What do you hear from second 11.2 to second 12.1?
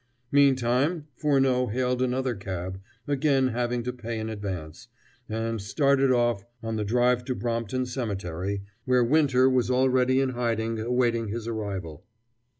his arrival.